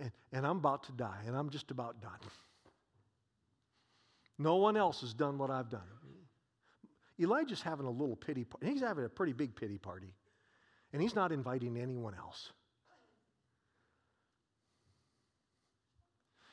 [0.00, 2.20] And, and I'm about to die, and I'm just about done.
[4.38, 5.80] No one else has done what I've done.
[7.20, 8.68] Elijah's having a little pity party.
[8.68, 10.14] He's having a pretty big pity party.
[10.92, 12.52] And he's not inviting anyone else.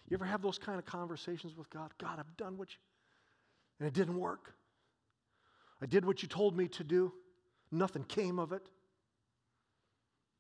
[0.08, 1.92] You ever have those kind of conversations with God?
[2.00, 2.78] God, I've done what you,
[3.80, 4.54] and it didn't work.
[5.82, 7.12] I did what you told me to do.
[7.72, 8.68] Nothing came of it.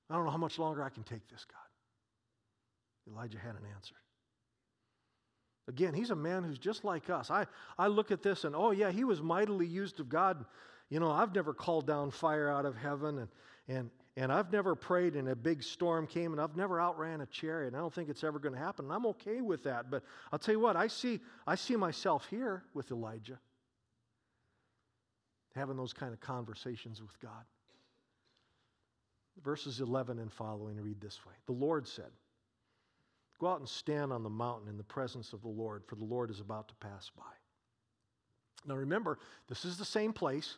[0.10, 1.65] I don't know how much longer I can take this, God.
[3.08, 3.96] Elijah had an answer.
[5.68, 7.32] Again, he's a man who's just like us.
[7.32, 10.46] I, I look at this and, oh, yeah, he was mightily used of God.
[10.90, 13.30] You know, I've never called down fire out of heaven and,
[13.68, 17.26] and, and I've never prayed and a big storm came and I've never outran a
[17.26, 17.70] chariot.
[17.70, 18.86] And I don't think it's ever going to happen.
[18.86, 19.90] And I'm okay with that.
[19.90, 23.40] But I'll tell you what, I see, I see myself here with Elijah
[25.56, 27.46] having those kind of conversations with God.
[29.44, 32.12] Verses 11 and following read this way The Lord said,
[33.40, 36.06] Go out and stand on the mountain in the presence of the Lord, for the
[36.06, 37.24] Lord is about to pass by.
[38.66, 40.58] Now remember, this is the same place.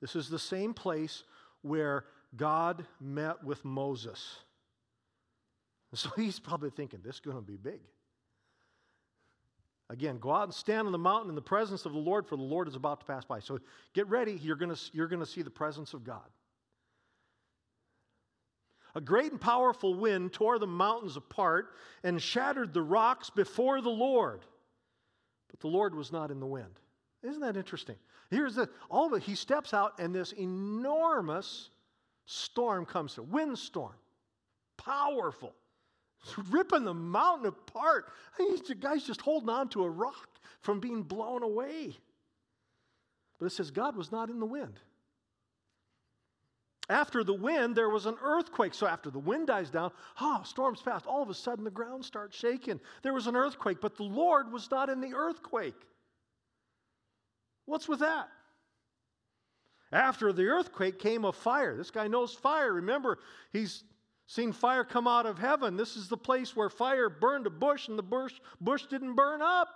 [0.00, 1.22] This is the same place
[1.62, 2.04] where
[2.36, 4.38] God met with Moses.
[5.94, 7.80] So he's probably thinking, this is going to be big.
[9.88, 12.36] Again, go out and stand on the mountain in the presence of the Lord, for
[12.36, 13.38] the Lord is about to pass by.
[13.38, 13.60] So
[13.94, 16.28] get ready, you're going to, you're going to see the presence of God.
[18.96, 23.90] A great and powerful wind tore the mountains apart and shattered the rocks before the
[23.90, 24.40] Lord.
[25.50, 26.80] But the Lord was not in the wind.
[27.22, 27.96] Isn't that interesting?
[28.30, 29.22] Here's the all of it.
[29.22, 31.70] He steps out, and this enormous
[32.24, 33.94] storm comes through, windstorm,
[34.78, 35.54] powerful,
[36.22, 38.12] it's ripping the mountain apart.
[38.38, 40.28] The guy's just holding on to a rock
[40.60, 41.96] from being blown away.
[43.38, 44.80] But it says God was not in the wind.
[46.88, 48.72] After the wind, there was an earthquake.
[48.72, 51.06] So after the wind dies down, ah, oh, storms passed.
[51.06, 52.80] All of a sudden, the ground starts shaking.
[53.02, 55.80] There was an earthquake, but the Lord was not in the earthquake.
[57.64, 58.28] What's with that?
[59.90, 61.76] After the earthquake came a fire.
[61.76, 62.72] This guy knows fire.
[62.72, 63.18] Remember,
[63.52, 63.82] he's
[64.26, 65.76] seen fire come out of heaven.
[65.76, 69.42] This is the place where fire burned a bush and the bush, bush didn't burn
[69.42, 69.68] up.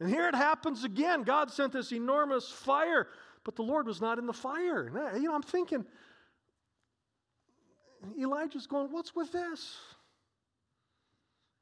[0.00, 1.22] And here it happens again.
[1.22, 3.08] God sent this enormous fire,
[3.44, 4.90] but the Lord was not in the fire.
[5.14, 5.84] You know, I'm thinking,
[8.18, 9.76] Elijah's going, What's with this?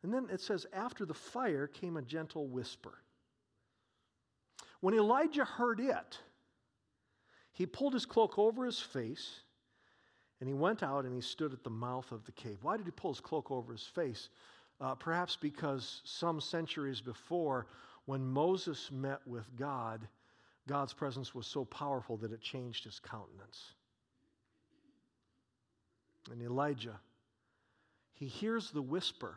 [0.02, 2.98] And then it says, After the fire came a gentle whisper.
[4.80, 6.18] When Elijah heard it,
[7.52, 9.40] he pulled his cloak over his face
[10.40, 12.58] and he went out and he stood at the mouth of the cave.
[12.62, 14.30] Why did he pull his cloak over his face?
[14.80, 17.66] Uh, perhaps because some centuries before,
[18.06, 20.08] when Moses met with God,
[20.70, 23.72] God's presence was so powerful that it changed his countenance.
[26.30, 27.00] And Elijah,
[28.12, 29.36] he hears the whisper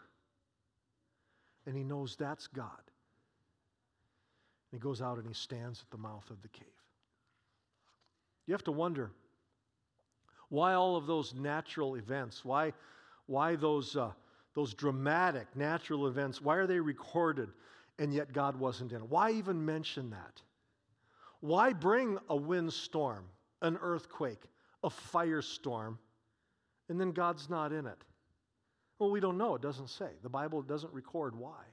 [1.65, 2.69] and he knows that's God.
[4.71, 6.67] And he goes out and he stands at the mouth of the cave.
[8.45, 9.09] You have to wonder
[10.49, 12.73] why all of those natural events, why,
[13.25, 14.11] why those, uh,
[14.53, 17.49] those dramatic natural events, why are they recorded
[17.97, 19.09] and yet God wasn't in it?
[19.09, 20.43] Why even mention that?
[21.43, 23.25] Why bring a windstorm,
[23.61, 24.43] an earthquake,
[24.83, 25.97] a firestorm,
[26.87, 28.01] and then God's not in it?
[28.97, 29.55] Well, we don't know.
[29.55, 30.09] It doesn't say.
[30.21, 31.63] The Bible doesn't record why.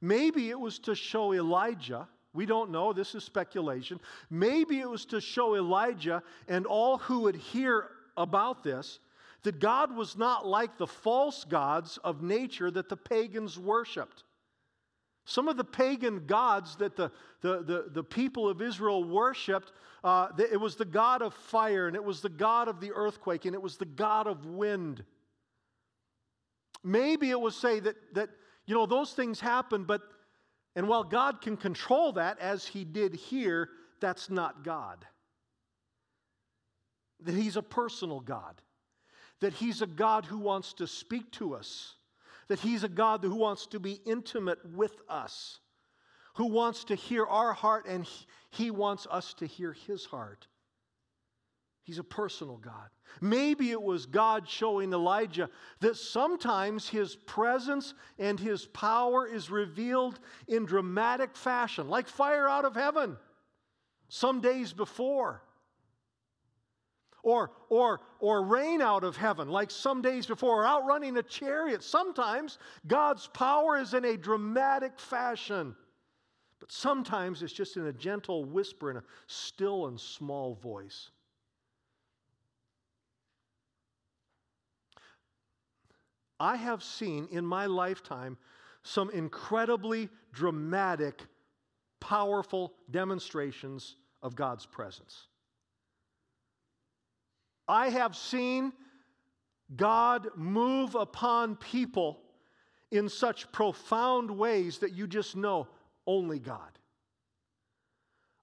[0.00, 2.92] Maybe it was to show Elijah we don't know.
[2.92, 4.00] This is speculation.
[4.30, 9.00] Maybe it was to show Elijah and all who would hear about this
[9.42, 14.24] that God was not like the false gods of nature that the pagans worshiped.
[15.28, 17.12] Some of the pagan gods that the,
[17.42, 21.94] the, the, the people of Israel worshiped, uh, it was the God of fire, and
[21.94, 25.04] it was the God of the earthquake, and it was the God of wind.
[26.82, 28.30] Maybe it was say that, that
[28.64, 30.00] you know, those things happen, but,
[30.74, 33.68] and while God can control that as he did here,
[34.00, 35.04] that's not God.
[37.20, 38.62] That he's a personal God.
[39.40, 41.96] That he's a God who wants to speak to us.
[42.48, 45.60] That he's a God who wants to be intimate with us.
[46.36, 48.08] Who wants to hear our heart and
[48.50, 50.46] he wants us to hear his heart.
[51.82, 52.90] He's a personal God.
[53.22, 55.48] Maybe it was God showing Elijah
[55.80, 62.66] that sometimes his presence and his power is revealed in dramatic fashion, like fire out
[62.66, 63.16] of heaven
[64.08, 65.42] some days before.
[67.28, 71.82] Or, or, or rain out of heaven, like some days before, or outrunning a chariot.
[71.84, 75.76] Sometimes God's power is in a dramatic fashion,
[76.58, 81.10] but sometimes it's just in a gentle whisper, in a still and small voice.
[86.40, 88.38] I have seen in my lifetime
[88.82, 91.20] some incredibly dramatic,
[92.00, 95.27] powerful demonstrations of God's presence.
[97.68, 98.72] I have seen
[99.76, 102.20] God move upon people
[102.90, 105.68] in such profound ways that you just know
[106.06, 106.78] only God.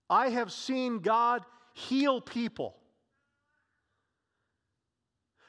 [0.09, 2.77] I have seen God heal people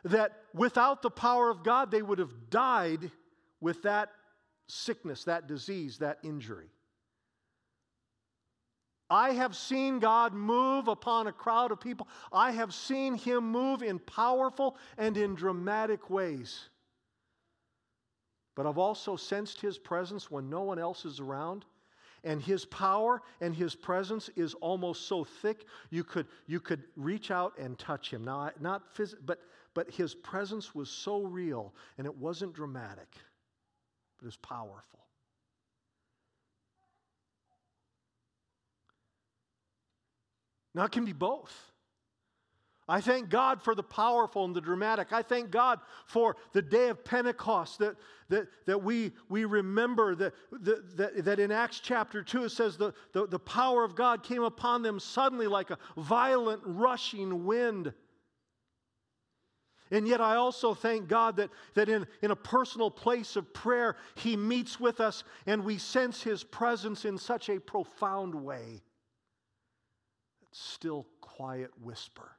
[0.04, 3.10] that without the power of God, they would have died
[3.60, 4.10] with that
[4.68, 6.70] sickness, that disease, that injury.
[9.08, 12.08] I have seen God move upon a crowd of people.
[12.32, 16.68] I have seen Him move in powerful and in dramatic ways.
[18.54, 21.64] But I've also sensed His presence when no one else is around.
[22.24, 27.30] And His power and His presence is almost so thick you could, you could reach
[27.30, 28.24] out and touch Him.
[28.24, 29.40] Now, not phys- but
[29.76, 33.08] but his presence was so real and it wasn't dramatic,
[34.16, 35.05] but it was powerful.
[40.76, 41.72] Now, it can be both.
[42.86, 45.10] I thank God for the powerful and the dramatic.
[45.10, 47.96] I thank God for the day of Pentecost that,
[48.28, 52.92] that, that we, we remember that, that, that in Acts chapter 2 it says the,
[53.12, 57.92] the, the power of God came upon them suddenly like a violent rushing wind.
[59.90, 63.96] And yet, I also thank God that, that in, in a personal place of prayer,
[64.14, 68.82] He meets with us and we sense His presence in such a profound way.
[70.58, 72.30] Still, quiet whisper.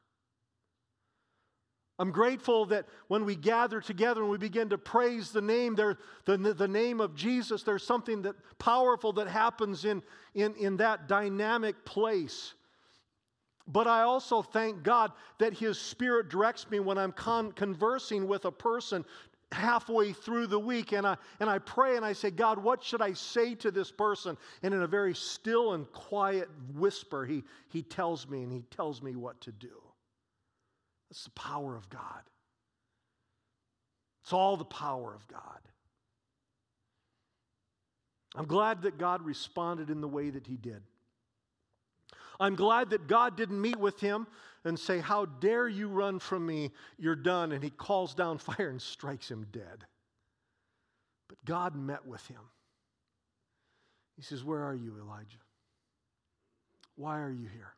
[2.00, 5.98] I'm grateful that when we gather together and we begin to praise the name, there,
[6.26, 10.02] the, the name of Jesus, there's something that powerful that happens in,
[10.34, 12.54] in, in that dynamic place.
[13.68, 18.46] But I also thank God that His Spirit directs me when I'm con- conversing with
[18.46, 19.06] a person
[19.52, 23.02] halfway through the week and I, and I pray and I say, God, what should
[23.02, 24.38] I say to this person?
[24.64, 29.02] And in a very still and quiet whisper, he, he tells me and he tells
[29.02, 29.82] me what to do.
[31.10, 32.22] That's the power of God.
[34.24, 35.60] It's all the power of God.
[38.36, 40.82] I'm glad that God responded in the way that He did.
[42.40, 44.28] I'm glad that God didn't meet with him
[44.68, 46.72] and say, How dare you run from me?
[46.98, 47.52] You're done.
[47.52, 49.86] And he calls down fire and strikes him dead.
[51.28, 52.42] But God met with him.
[54.16, 55.38] He says, Where are you, Elijah?
[56.96, 57.74] Why are you here?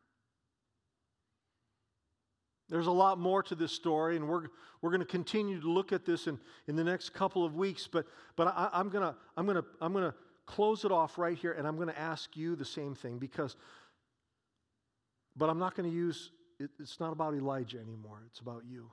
[2.68, 4.44] There's a lot more to this story, and we're,
[4.80, 7.88] we're going to continue to look at this in, in the next couple of weeks.
[7.90, 10.14] But, but I, I'm going to I'm gonna, I'm gonna
[10.46, 13.56] close it off right here, and I'm going to ask you the same thing because
[15.36, 18.90] but I'm not going to use, it, it's not about Elijah anymore, it's about you.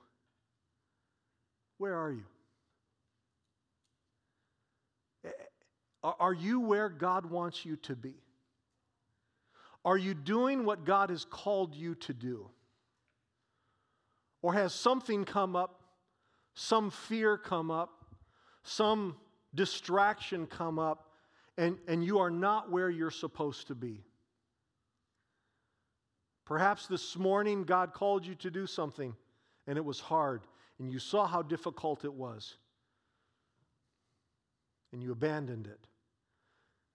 [1.76, 2.24] Where are you?
[6.02, 8.14] Are you where God wants you to be?
[9.84, 12.48] Are you doing what God has called you to do?
[14.42, 15.80] Or has something come up,
[16.54, 18.04] some fear come up,
[18.62, 19.16] some
[19.54, 21.10] distraction come up,
[21.56, 24.04] and, and you are not where you're supposed to be?
[26.48, 29.14] Perhaps this morning God called you to do something
[29.66, 30.40] and it was hard
[30.78, 32.54] and you saw how difficult it was
[34.90, 35.78] and you abandoned it.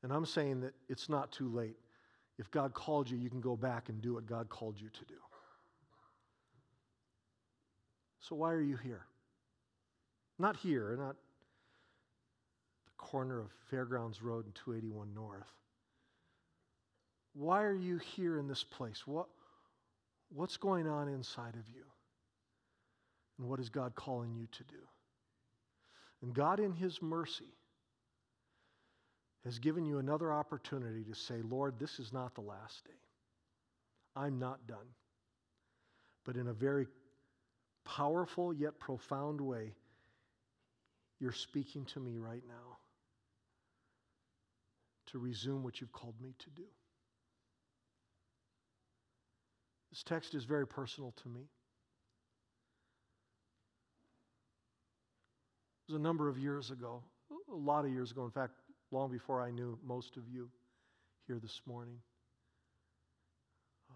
[0.01, 1.77] And I'm saying that it's not too late.
[2.39, 5.05] If God called you, you can go back and do what God called you to
[5.05, 5.19] do.
[8.21, 9.05] So, why are you here?
[10.39, 11.15] Not here, not
[12.85, 15.51] the corner of Fairgrounds Road and 281 North.
[17.33, 19.05] Why are you here in this place?
[19.05, 19.27] What,
[20.33, 21.83] what's going on inside of you?
[23.37, 24.79] And what is God calling you to do?
[26.21, 27.53] And God, in His mercy,
[29.43, 32.91] has given you another opportunity to say, Lord, this is not the last day.
[34.15, 34.87] I'm not done.
[36.25, 36.87] But in a very
[37.83, 39.73] powerful yet profound way,
[41.19, 42.77] you're speaking to me right now
[45.07, 46.63] to resume what you've called me to do.
[49.93, 51.41] This text is very personal to me.
[55.87, 57.03] It was a number of years ago,
[57.51, 58.53] a lot of years ago, in fact,
[58.89, 60.49] long before I knew most of you
[61.27, 61.99] here this morning.
[63.91, 63.95] Um,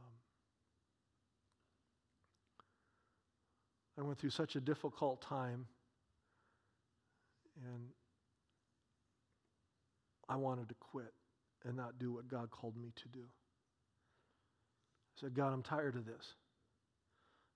[3.97, 5.65] I went through such a difficult time,
[7.65, 7.87] and
[10.29, 11.11] I wanted to quit
[11.65, 13.23] and not do what God called me to do.
[15.20, 16.36] Said, God, I'm tired of this.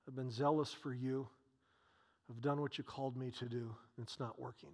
[0.07, 1.27] I've been zealous for you.
[2.29, 4.71] I've done what you called me to do, and it's not working.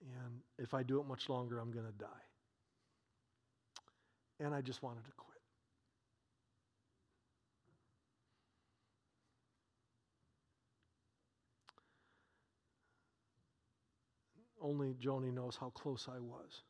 [0.00, 2.06] And if I do it much longer, I'm going to die.
[4.40, 5.38] And I just wanted to quit.
[14.60, 16.62] Only Joni knows how close I was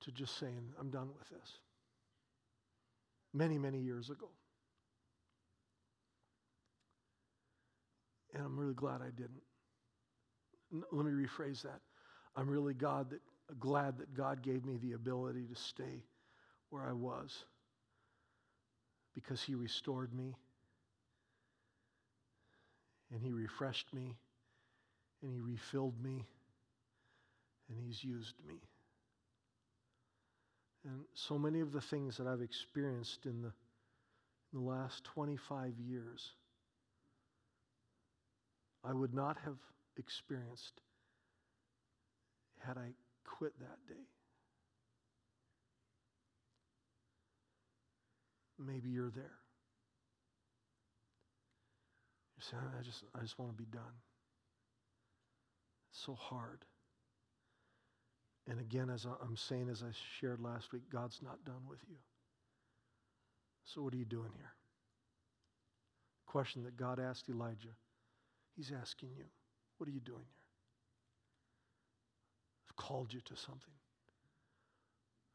[0.00, 1.52] to just saying, I'm done with this.
[3.32, 4.28] Many, many years ago.
[8.34, 9.42] And I'm really glad I didn't.
[10.72, 11.80] N- let me rephrase that.
[12.36, 13.20] I'm really God that,
[13.58, 16.04] glad that God gave me the ability to stay
[16.70, 17.44] where I was
[19.14, 20.36] because He restored me
[23.12, 24.16] and He refreshed me
[25.22, 26.24] and He refilled me,
[27.68, 28.54] and He's used me.
[30.84, 33.52] And so many of the things that I've experienced in the,
[34.52, 36.32] in the last 25 years,
[38.84, 39.58] I would not have
[39.98, 40.80] experienced
[42.66, 42.92] had I
[43.24, 44.06] quit that day.
[48.58, 49.38] Maybe you're there.
[52.36, 53.82] You say, I just, I just want to be done
[55.92, 56.64] It's so hard.
[58.48, 61.96] And again, as I'm saying, as I shared last week, God's not done with you.
[63.64, 64.52] So, what are you doing here?
[66.26, 67.74] Question that God asked Elijah.
[68.56, 69.24] He's asking you,
[69.78, 70.46] what are you doing here?
[72.68, 73.74] I've called you to something.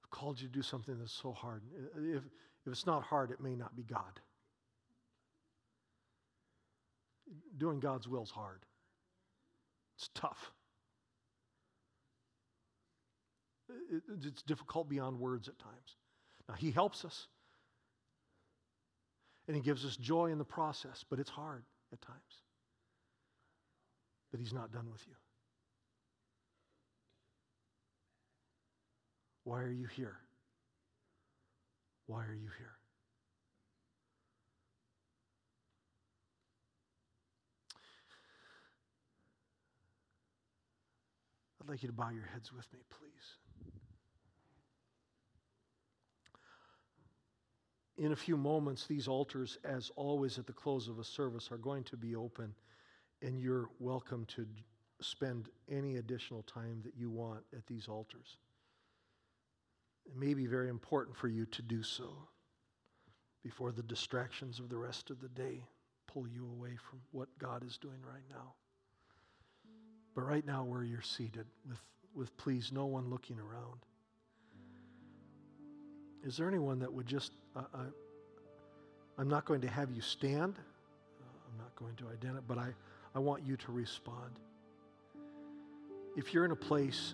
[0.04, 1.64] I've called you to do something that's so hard.
[1.98, 2.24] If,
[2.66, 4.20] if it's not hard, it may not be God.
[7.58, 8.66] Doing God's will is hard.
[9.98, 10.52] It's tough.
[14.24, 15.98] It's difficult beyond words at times.
[16.48, 17.28] Now, He helps us,
[19.48, 22.44] and He gives us joy in the process, but it's hard at times.
[24.32, 25.14] But He's not done with you.
[29.44, 30.18] Why are you here?
[32.08, 32.74] Why are you here?
[41.62, 43.45] I'd like you to bow your heads with me, please.
[47.98, 51.58] In a few moments, these altars, as always at the close of a service, are
[51.58, 52.54] going to be open,
[53.22, 54.46] and you're welcome to
[55.02, 58.38] spend any additional time that you want at these altars.
[60.06, 62.10] It may be very important for you to do so
[63.44, 65.64] before the distractions of the rest of the day
[66.08, 68.54] pull you away from what God is doing right now.
[70.16, 71.80] But right now, where you're seated, with,
[72.14, 73.82] with please no one looking around,
[76.26, 77.84] is there anyone that would just, uh, I,
[79.20, 82.70] I'm not going to have you stand, uh, I'm not going to identify, but I,
[83.14, 84.40] I want you to respond.
[86.18, 87.14] If you're in a place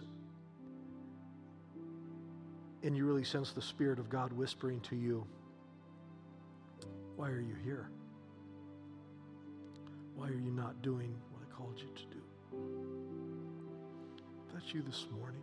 [2.84, 5.28] and you really sense the Spirit of God whispering to you,
[7.18, 7.90] why are you here?
[10.16, 12.22] Why are you not doing what I called you to do?
[14.48, 15.42] If that's you this morning,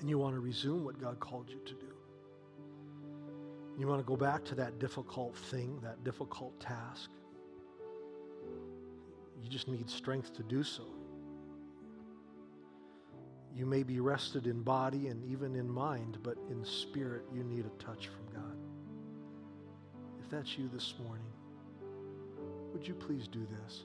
[0.00, 1.92] and you want to resume what God called you to do,
[3.78, 7.10] you want to go back to that difficult thing, that difficult task,
[9.42, 10.84] you just need strength to do so.
[13.54, 17.66] You may be rested in body and even in mind, but in spirit, you need
[17.66, 18.56] a touch from God.
[20.22, 21.26] If that's you this morning,
[22.72, 23.84] would you please do this?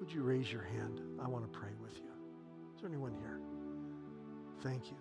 [0.00, 1.00] Would you raise your hand?
[1.22, 2.12] I want to pray with you.
[2.74, 3.40] Is there anyone here?
[4.64, 4.96] Thank you.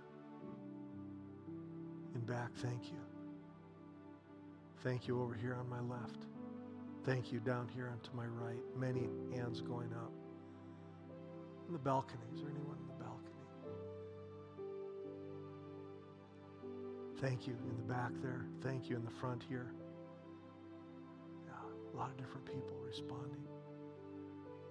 [2.15, 2.99] In back, thank you.
[4.83, 6.25] Thank you over here on my left.
[7.05, 8.59] Thank you down here and to my right.
[8.77, 10.11] Many hands going up.
[11.67, 12.19] In the balcony.
[12.35, 13.29] Is there anyone in the balcony?
[17.21, 18.45] Thank you in the back there.
[18.61, 19.71] Thank you in the front here.
[21.47, 23.47] Yeah, a lot of different people responding.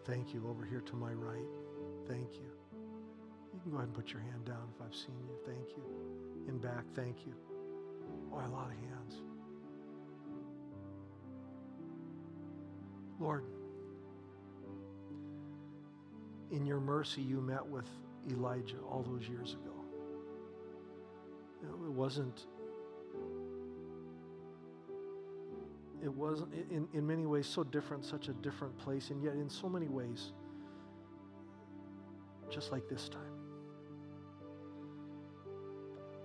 [0.05, 1.49] Thank you over here to my right.
[2.07, 2.62] Thank you.
[3.53, 5.35] You can go ahead and put your hand down if I've seen you.
[5.47, 5.85] Thank you.
[6.49, 7.35] In back, thank you.
[8.33, 9.23] Oh, Boy, a lot of hands.
[13.21, 13.45] Lord,
[16.51, 17.87] in your mercy, you met with
[18.31, 19.73] Elijah all those years ago.
[21.63, 22.47] It wasn't,
[26.03, 29.49] it wasn't in, in many ways so different, such a different place, and yet in
[29.49, 30.33] so many ways,
[32.51, 33.32] just like this time.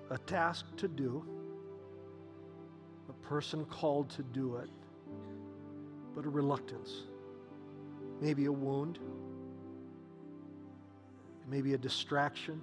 [0.10, 1.26] A task to do,
[3.10, 4.70] a person called to do it,
[6.16, 7.04] but a reluctance,
[8.22, 9.00] maybe a wound,
[11.50, 12.62] maybe a distraction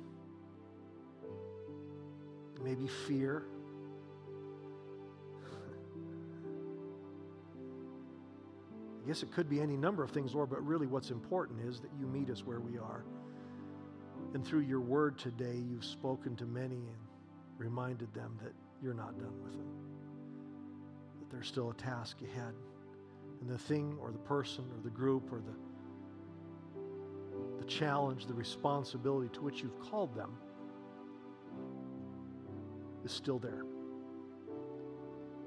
[2.65, 3.45] maybe fear.
[9.05, 11.81] I guess it could be any number of things, Lord, but really what's important is
[11.81, 13.05] that you meet us where we are.
[14.33, 16.81] And through your word today, you've spoken to many
[17.59, 18.53] reminded them that
[18.83, 19.67] you're not done with them,
[21.21, 22.55] that there's still a task ahead.
[23.41, 25.55] And the thing or the person or the group or the,
[27.59, 30.37] the challenge, the responsibility to which you've called them
[33.05, 33.65] is still there.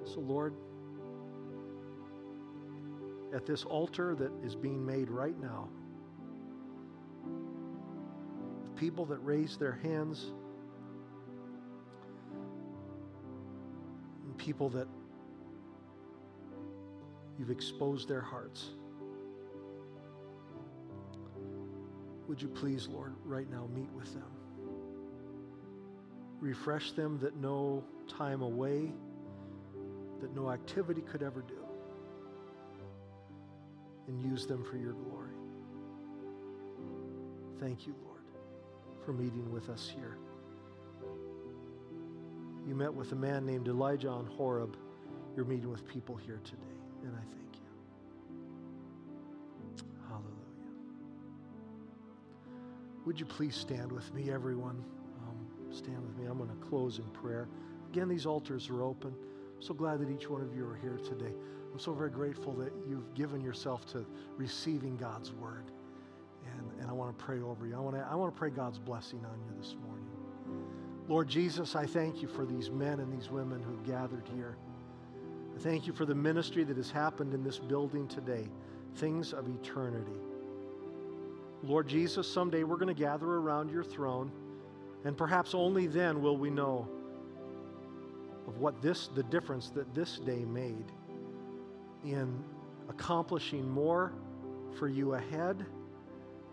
[0.05, 0.53] So, Lord,
[3.33, 5.67] at this altar that is being made right now,
[8.63, 10.33] the people that raise their hands,
[14.47, 14.87] people that
[17.37, 18.69] you've exposed their hearts.
[22.29, 24.31] Would you please, Lord, right now meet with them?
[26.39, 28.93] Refresh them that no time away,
[30.21, 31.59] that no activity could ever do.
[34.07, 35.35] And use them for your glory.
[37.59, 38.23] Thank you, Lord,
[39.03, 40.17] for meeting with us here.
[42.67, 44.75] You met with a man named Elijah on Horeb.
[45.35, 46.61] You're meeting with people here today,
[47.03, 47.61] and I thank you.
[50.09, 50.33] Hallelujah.
[53.05, 54.83] Would you please stand with me, everyone?
[55.25, 56.25] Um, stand with me.
[56.25, 57.47] I'm going to close in prayer.
[57.91, 59.13] Again, these altars are open.
[59.55, 61.33] I'm so glad that each one of you are here today.
[61.71, 64.05] I'm so very grateful that you've given yourself to
[64.35, 65.71] receiving God's word.
[66.57, 67.75] And, and I want to pray over you.
[67.75, 69.96] I want to, I want to pray God's blessing on you this morning.
[71.07, 74.57] Lord Jesus, I thank you for these men and these women who've gathered here.
[75.55, 78.47] I thank you for the ministry that has happened in this building today,
[78.95, 80.19] things of eternity.
[81.63, 84.31] Lord Jesus, someday we're going to gather around your throne.
[85.05, 86.87] And perhaps only then will we know
[88.47, 90.91] of what this, the difference that this day made
[92.03, 92.43] in
[92.89, 94.13] accomplishing more
[94.77, 95.65] for you ahead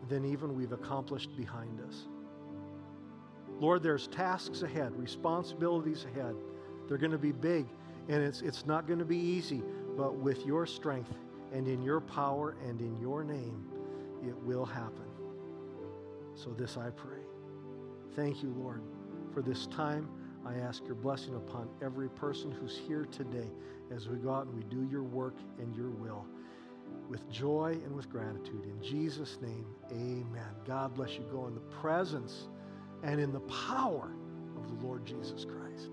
[0.08, 2.06] than even we've accomplished behind us.
[3.60, 6.34] Lord, there's tasks ahead, responsibilities ahead.
[6.88, 7.66] They're going to be big,
[8.08, 9.62] and it's, it's not going to be easy,
[9.96, 11.12] but with your strength
[11.52, 13.64] and in your power and in your name,
[14.26, 15.04] it will happen.
[16.34, 17.20] So, this I pray.
[18.16, 18.82] Thank you, Lord,
[19.32, 20.08] for this time.
[20.44, 23.50] I ask your blessing upon every person who's here today
[23.94, 26.26] as we go out and we do your work and your will
[27.08, 28.64] with joy and with gratitude.
[28.64, 30.50] In Jesus' name, amen.
[30.66, 31.24] God bless you.
[31.30, 32.48] Go in the presence
[33.04, 34.10] and in the power
[34.56, 35.90] of the Lord Jesus Christ.